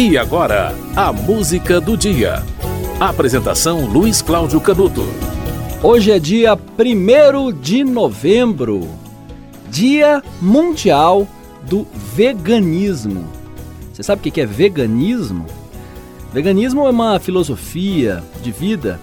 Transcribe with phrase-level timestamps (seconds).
[0.00, 2.44] E agora, a música do dia.
[3.00, 5.02] Apresentação Luiz Cláudio Canuto.
[5.82, 8.88] Hoje é dia 1 de novembro,
[9.68, 11.26] Dia Mundial
[11.68, 11.84] do
[12.14, 13.26] Veganismo.
[13.92, 15.46] Você sabe o que é veganismo?
[16.32, 19.00] Veganismo é uma filosofia de vida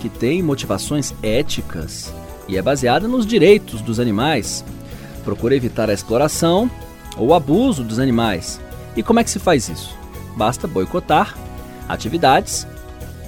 [0.00, 2.12] que tem motivações éticas
[2.46, 4.62] e é baseada nos direitos dos animais.
[5.24, 6.70] Procura evitar a exploração
[7.16, 8.60] ou abuso dos animais.
[8.94, 9.96] E como é que se faz isso?
[10.36, 11.34] Basta boicotar
[11.88, 12.66] atividades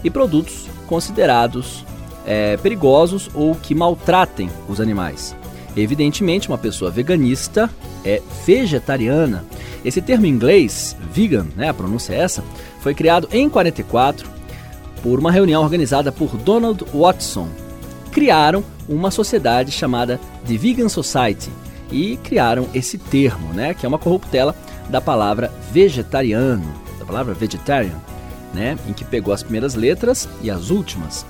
[0.05, 1.84] e produtos considerados
[2.27, 5.34] é, perigosos ou que maltratem os animais.
[5.77, 7.71] Evidentemente, uma pessoa veganista
[8.05, 9.45] é vegetariana.
[9.84, 12.45] Esse termo em inglês, vegan, né, a pronúncia é essa,
[12.81, 14.29] foi criado em 44
[15.03, 17.48] por uma reunião organizada por Donald Watson.
[18.11, 21.51] Criaram uma sociedade chamada The Vegan Society
[21.93, 24.55] e criaram esse termo, né, que é uma corruptela
[24.91, 27.97] da palavra vegetariano palavra vegetarian,
[28.53, 31.25] né, em que pegou as primeiras letras e as últimas.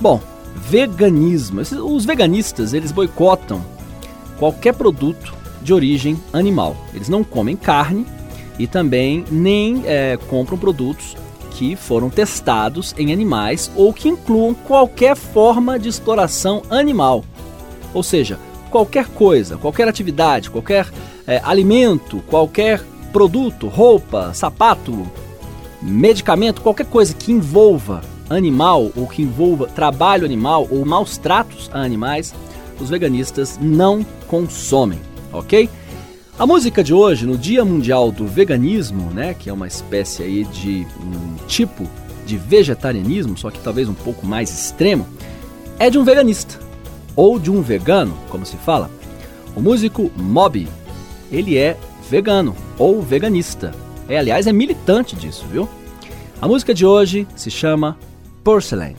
[0.00, 0.20] Bom,
[0.54, 1.60] veganismo.
[1.60, 3.60] Os veganistas, eles boicotam
[4.38, 6.76] qualquer produto de origem animal.
[6.94, 8.06] Eles não comem carne
[8.58, 11.16] e também nem é, compram produtos
[11.50, 17.24] que foram testados em animais ou que incluam qualquer forma de exploração animal.
[17.92, 18.38] Ou seja,
[18.70, 20.88] qualquer coisa, qualquer atividade, qualquer
[21.26, 22.80] é, alimento, qualquer
[23.12, 25.06] produto, roupa, sapato,
[25.80, 31.80] medicamento, qualquer coisa que envolva animal ou que envolva trabalho animal ou maus tratos a
[31.80, 32.34] animais,
[32.80, 35.00] os veganistas não consomem,
[35.32, 35.68] ok?
[36.38, 40.44] A música de hoje, no Dia Mundial do Veganismo, né, que é uma espécie aí
[40.44, 41.88] de um tipo
[42.24, 45.06] de vegetarianismo, só que talvez um pouco mais extremo,
[45.78, 46.58] é de um veganista
[47.16, 48.88] ou de um vegano, como se fala.
[49.56, 50.68] O músico Moby,
[51.32, 51.76] ele é
[52.08, 53.72] vegano ou veganista.
[54.08, 55.68] É, aliás, é militante disso, viu?
[56.40, 57.98] A música de hoje se chama
[58.42, 58.96] Porcelain.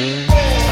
[0.00, 0.69] Good.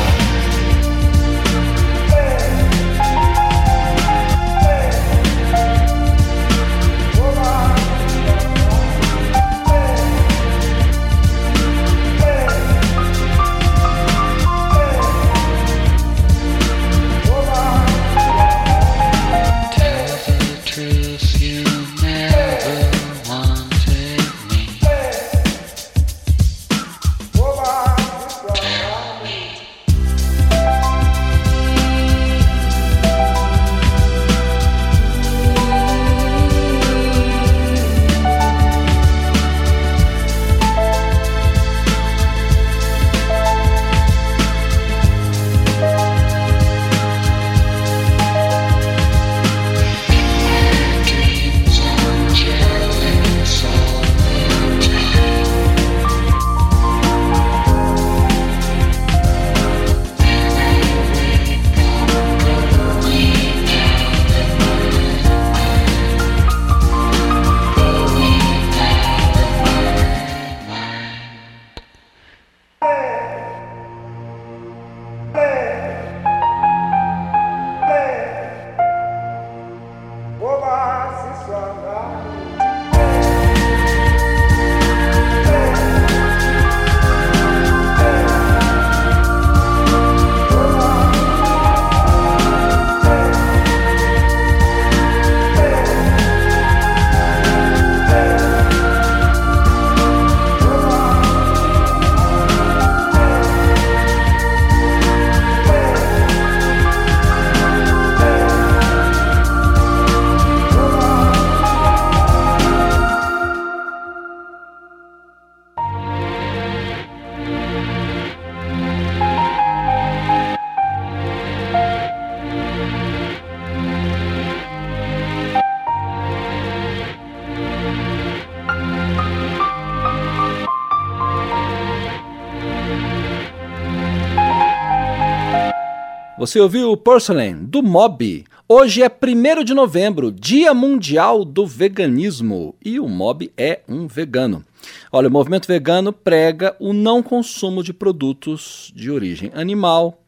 [136.38, 138.44] Você ouviu Porcelain, do Mob.
[138.68, 142.76] Hoje é 1 de novembro, Dia Mundial do Veganismo.
[142.84, 144.64] E o Mob é um vegano.
[145.10, 150.22] Olha, o movimento vegano prega o não consumo de produtos de origem animal,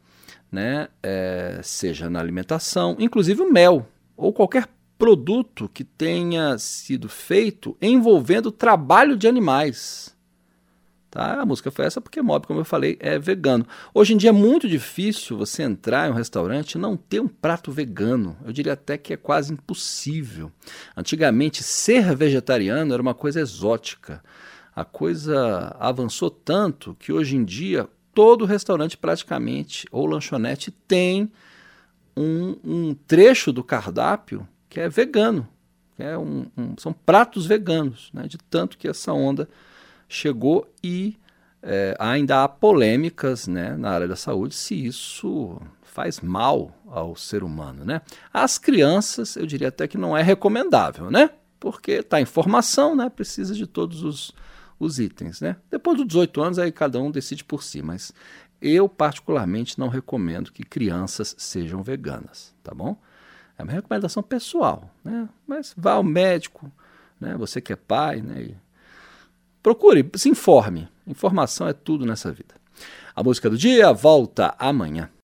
[0.51, 0.89] né?
[1.01, 3.87] É, seja na alimentação, inclusive o mel,
[4.17, 4.67] ou qualquer
[4.97, 10.13] produto que tenha sido feito envolvendo trabalho de animais.
[11.11, 11.41] Tá?
[11.41, 13.67] A música foi essa porque Mob, como eu falei, é vegano.
[13.93, 17.27] Hoje em dia é muito difícil você entrar em um restaurante e não ter um
[17.27, 18.37] prato vegano.
[18.45, 20.49] Eu diria até que é quase impossível.
[20.95, 24.23] Antigamente, ser vegetariano era uma coisa exótica.
[24.73, 31.29] A coisa avançou tanto que hoje em dia todo restaurante praticamente ou lanchonete tem
[32.15, 35.45] um, um trecho do cardápio que é vegano.
[35.97, 38.27] Que é um, um, são pratos veganos, né?
[38.29, 39.49] de tanto que essa onda
[40.11, 41.17] chegou e
[41.63, 47.43] é, ainda há polêmicas né, na área da saúde se isso faz mal ao ser
[47.43, 47.85] humano.
[47.85, 48.01] Né?
[48.33, 51.29] As crianças, eu diria até que não é recomendável, né?
[51.59, 53.09] porque está em formação, né?
[53.09, 54.33] precisa de todos os,
[54.79, 55.39] os itens.
[55.39, 55.55] Né?
[55.69, 58.11] Depois dos 18 anos, aí cada um decide por si, mas
[58.61, 62.95] eu particularmente não recomendo que crianças sejam veganas, tá bom?
[63.57, 65.27] É uma recomendação pessoal, né?
[65.47, 66.71] Mas vá ao médico,
[67.19, 67.35] né?
[67.37, 68.55] Você que é pai, né?
[69.61, 70.87] Procure, se informe.
[71.05, 72.55] Informação é tudo nessa vida.
[73.15, 75.09] A música do dia volta amanhã.